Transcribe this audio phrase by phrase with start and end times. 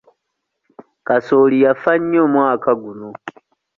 [1.07, 3.09] Kasooli yafa nnyo omwaka guno.